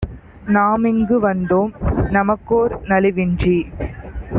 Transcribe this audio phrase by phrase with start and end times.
[0.47, 1.71] நாமிங்கு வந்தோம்.
[2.09, 3.57] நமக்கோர் நலிவின்றி